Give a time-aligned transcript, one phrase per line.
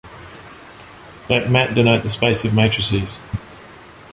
[1.29, 3.17] Let Mat denote the space of matrices.